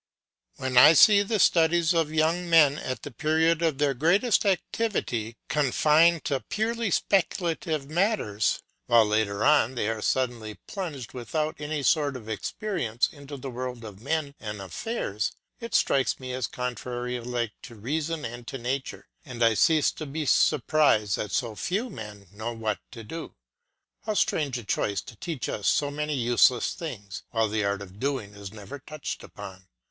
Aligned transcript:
When 0.55 0.79
I 0.79 0.93
see 0.93 1.21
the 1.21 1.37
studies 1.37 1.93
of 1.93 2.11
young 2.11 2.49
men 2.49 2.79
at 2.79 3.03
the 3.03 3.11
period 3.11 3.61
of 3.61 3.77
their 3.77 3.93
greatest 3.93 4.47
activity 4.47 5.37
confined 5.47 6.25
to 6.25 6.39
purely 6.49 6.89
speculative 6.89 7.87
matters, 7.87 8.63
while 8.87 9.05
later 9.05 9.43
on 9.45 9.75
they 9.75 9.87
are 9.89 10.01
suddenly 10.01 10.55
plunged, 10.65 11.13
without 11.13 11.61
any 11.61 11.83
sort 11.83 12.15
of 12.17 12.27
experience, 12.27 13.09
into 13.11 13.37
the 13.37 13.51
world 13.51 13.85
of 13.85 14.01
men 14.01 14.33
and 14.39 14.59
affairs, 14.59 15.33
it 15.59 15.75
strikes 15.75 16.19
me 16.19 16.33
as 16.33 16.47
contrary 16.47 17.15
alike 17.17 17.51
to 17.61 17.75
reason 17.75 18.25
and 18.25 18.47
to 18.47 18.57
nature, 18.57 19.07
and 19.23 19.43
I 19.43 19.53
cease 19.53 19.91
to 19.91 20.07
be 20.07 20.25
surprised 20.25 21.15
that 21.17 21.31
so 21.31 21.53
few 21.53 21.91
men 21.91 22.25
know 22.33 22.53
what 22.53 22.79
to 22.93 23.03
do. 23.03 23.35
How 24.05 24.15
strange 24.15 24.57
a 24.57 24.63
choice 24.63 25.01
to 25.01 25.15
teach 25.15 25.47
us 25.47 25.67
so 25.67 25.91
many 25.91 26.15
useless 26.15 26.73
things, 26.73 27.21
while 27.29 27.47
the 27.47 27.63
art 27.63 27.83
of 27.83 27.99
doing 27.99 28.33
is 28.33 28.51
never 28.51 28.79
touched 28.79 29.23
upon! 29.23 29.67